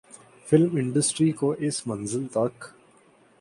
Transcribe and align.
film 0.47 0.75
industry 0.75 1.31
کو 1.31 1.51
اس 1.59 1.85
منزل 1.87 2.25
تک 2.27 2.65